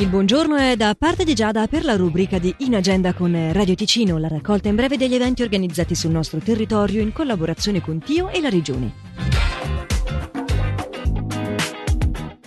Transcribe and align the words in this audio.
Il 0.00 0.08
buongiorno 0.08 0.56
è 0.56 0.76
da 0.76 0.94
parte 0.98 1.24
di 1.24 1.34
Giada 1.34 1.66
per 1.66 1.84
la 1.84 1.94
rubrica 1.94 2.38
di 2.38 2.54
In 2.60 2.74
Agenda 2.74 3.12
con 3.12 3.52
Radio 3.52 3.74
Ticino, 3.74 4.16
la 4.16 4.28
raccolta 4.28 4.68
in 4.68 4.74
breve 4.74 4.96
degli 4.96 5.14
eventi 5.14 5.42
organizzati 5.42 5.94
sul 5.94 6.10
nostro 6.10 6.38
territorio 6.38 7.02
in 7.02 7.12
collaborazione 7.12 7.82
con 7.82 7.98
Tio 7.98 8.30
e 8.30 8.40
la 8.40 8.48
Regione. 8.48 8.94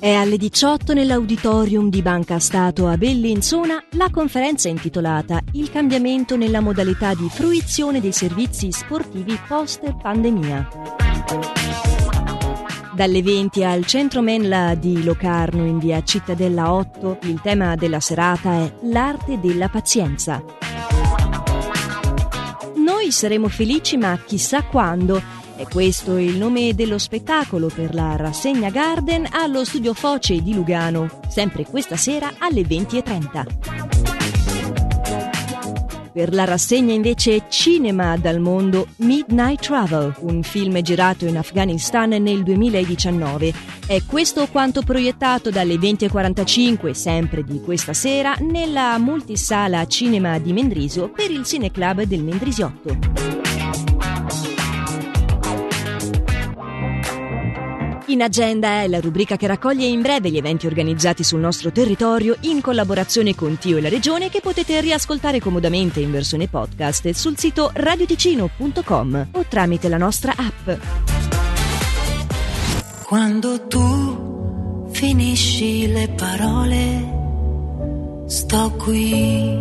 È 0.00 0.10
alle 0.14 0.38
18 0.38 0.94
nell'auditorium 0.94 1.90
di 1.90 2.00
Banca 2.00 2.38
Stato 2.38 2.86
a 2.86 2.96
Bellinzona 2.96 3.84
la 3.90 4.08
conferenza 4.10 4.70
intitolata 4.70 5.38
Il 5.52 5.70
cambiamento 5.70 6.38
nella 6.38 6.60
modalità 6.60 7.12
di 7.12 7.28
fruizione 7.28 8.00
dei 8.00 8.12
servizi 8.12 8.72
sportivi 8.72 9.38
post 9.46 9.94
pandemia. 10.00 11.61
Dalle 12.94 13.22
20 13.22 13.64
al 13.64 13.86
centro 13.86 14.20
Menla 14.20 14.74
di 14.74 15.02
Locarno 15.02 15.64
in 15.64 15.78
via 15.78 16.02
Cittadella 16.02 16.74
8 16.74 17.20
il 17.22 17.40
tema 17.40 17.74
della 17.74 18.00
serata 18.00 18.52
è 18.64 18.74
l'arte 18.82 19.40
della 19.40 19.68
pazienza. 19.68 20.44
Noi 22.76 23.10
saremo 23.10 23.48
felici 23.48 23.96
ma 23.96 24.18
chissà 24.24 24.62
quando. 24.64 25.40
E 25.56 25.66
questo 25.70 26.16
è 26.16 26.20
il 26.20 26.36
nome 26.36 26.74
dello 26.74 26.98
spettacolo 26.98 27.68
per 27.68 27.94
la 27.94 28.16
rassegna 28.16 28.68
Garden 28.68 29.26
allo 29.30 29.64
studio 29.64 29.94
Foce 29.94 30.42
di 30.42 30.52
Lugano, 30.52 31.20
sempre 31.28 31.64
questa 31.64 31.96
sera 31.96 32.32
alle 32.38 32.62
20.30. 32.62 33.81
Per 36.12 36.34
la 36.34 36.44
rassegna 36.44 36.92
invece 36.92 37.44
Cinema 37.48 38.18
dal 38.18 38.38
mondo 38.38 38.88
Midnight 38.96 39.62
Travel, 39.62 40.14
un 40.18 40.42
film 40.42 40.78
girato 40.82 41.24
in 41.24 41.38
Afghanistan 41.38 42.10
nel 42.10 42.42
2019. 42.42 43.54
È 43.86 44.02
questo 44.04 44.46
quanto 44.48 44.82
proiettato 44.82 45.48
dalle 45.48 45.76
20.45, 45.76 46.90
sempre 46.90 47.42
di 47.42 47.62
questa 47.62 47.94
sera, 47.94 48.34
nella 48.40 48.98
multisala 48.98 49.86
Cinema 49.86 50.38
di 50.38 50.52
Mendrisio 50.52 51.08
per 51.08 51.30
il 51.30 51.44
Cineclub 51.44 52.02
del 52.02 52.22
Mendrisiotto. 52.22 53.31
In 58.12 58.20
Agenda 58.20 58.82
è 58.82 58.88
la 58.88 59.00
rubrica 59.00 59.36
che 59.38 59.46
raccoglie 59.46 59.86
in 59.86 60.02
breve 60.02 60.28
gli 60.30 60.36
eventi 60.36 60.66
organizzati 60.66 61.24
sul 61.24 61.40
nostro 61.40 61.72
territorio 61.72 62.36
in 62.40 62.60
collaborazione 62.60 63.34
con 63.34 63.56
Tio 63.56 63.78
e 63.78 63.80
la 63.80 63.88
Regione 63.88 64.28
che 64.28 64.42
potete 64.42 64.82
riascoltare 64.82 65.40
comodamente 65.40 66.00
in 66.00 66.10
versione 66.10 66.46
podcast 66.46 67.08
sul 67.12 67.38
sito 67.38 67.70
radioticino.com 67.72 69.28
o 69.32 69.44
tramite 69.48 69.88
la 69.88 69.96
nostra 69.96 70.34
app. 70.36 70.78
Quando 73.04 73.66
tu 73.66 74.90
finisci 74.92 75.90
le 75.90 76.08
parole, 76.14 77.14
sto 78.26 78.72
qui, 78.72 79.58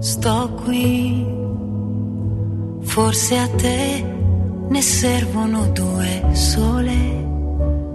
sto 0.00 0.60
qui, 0.64 1.26
forse 2.82 3.38
a 3.38 3.48
te 3.50 4.13
ne 4.68 4.82
servono 4.82 5.66
due 5.72 6.22
sole. 6.32 7.22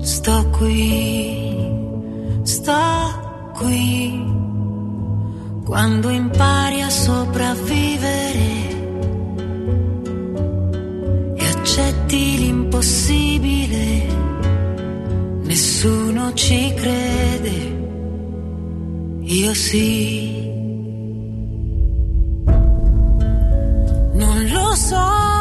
Sto 0.00 0.48
qui, 0.50 1.70
sto 2.42 3.52
qui, 3.54 4.20
quando 5.64 6.10
impari 6.10 6.82
a 6.82 6.90
sopravvivere 6.90 8.50
e 11.36 11.46
accetti 11.46 12.38
l'impossibile, 12.38 14.06
nessuno 15.44 16.32
ci 16.34 16.74
crede, 16.74 17.86
io 19.20 19.54
sì. 19.54 20.40
Non 24.14 24.48
lo 24.50 24.74
so. 24.74 25.31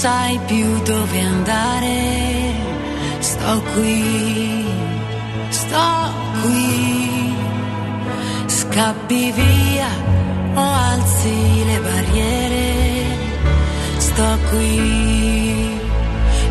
Sai 0.00 0.38
più 0.46 0.80
dove 0.82 1.20
andare. 1.20 1.96
Sto 3.18 3.60
qui, 3.74 4.64
sto 5.48 5.90
qui, 6.42 7.34
scappi 8.46 9.32
via 9.32 9.90
o 10.54 10.60
alzi 10.60 11.64
le 11.70 11.78
barriere, 11.80 12.66
sto 13.96 14.38
qui, 14.50 15.80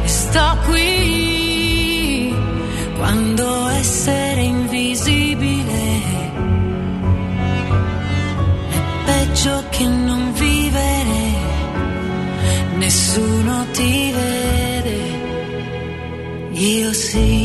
sto 0.04 0.58
qui, 0.66 2.36
quando 2.98 3.68
essere 3.70 4.27
io 16.60 16.92
sì. 16.92 17.37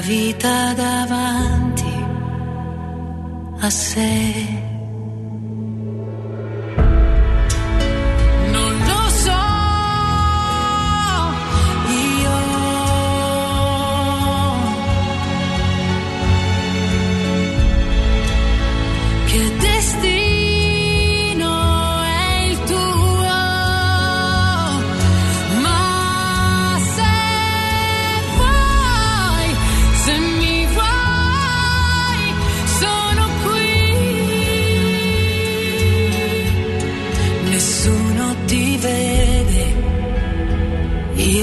La 0.00 0.06
vita 0.06 0.72
davanti 0.72 1.94
a 3.60 3.68
sé. 3.68 4.69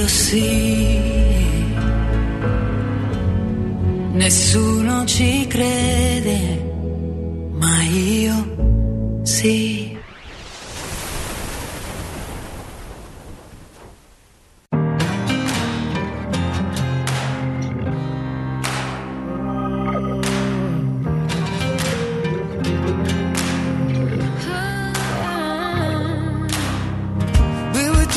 così. 0.07 0.99
Nessuno 4.13 5.05
ci 5.05 5.45
crede 5.47 6.39
mai. 7.51 8.16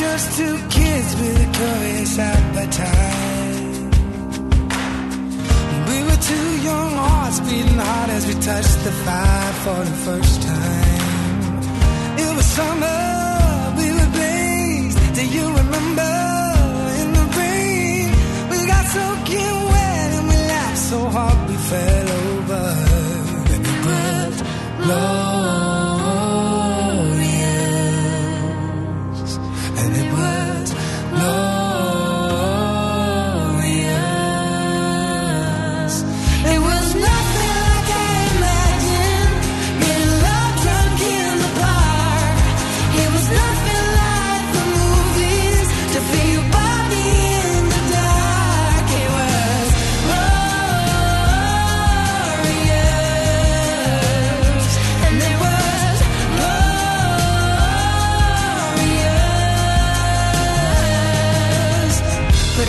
Just 0.01 0.35
two 0.35 0.57
kids 0.69 1.09
with 1.21 1.47
a 1.47 1.49
curious 1.59 2.17
appetite. 2.17 3.93
We 5.89 5.97
were 6.07 6.21
two 6.31 6.49
young 6.69 6.91
hearts 7.03 7.39
beating 7.41 7.81
hard 7.85 8.09
as 8.09 8.25
we 8.25 8.33
touched 8.49 8.79
the 8.87 8.93
fire 9.05 9.53
for 9.63 9.79
the 9.89 9.97
first 10.07 10.41
time. 10.41 12.19
It 12.23 12.35
was 12.35 12.47
summer, 12.59 13.00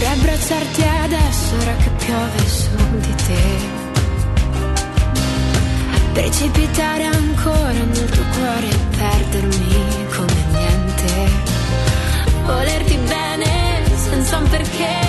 Vorrei 0.03 0.19
abbracciarti 0.19 0.83
adesso 0.83 1.55
ora 1.61 1.77
che 1.77 1.91
piove 2.05 2.49
su 2.49 2.71
di 2.99 3.15
te. 3.15 3.43
Precipitare 6.13 7.05
ancora 7.05 7.71
nel 7.71 8.11
tuo 8.11 8.25
cuore 8.37 8.69
e 8.69 8.77
perdermi 8.97 10.07
come 10.17 10.45
niente. 10.51 11.31
Volerti 12.47 12.97
bene 12.97 13.85
senza 13.95 14.39
un 14.39 14.49
perché. 14.49 15.02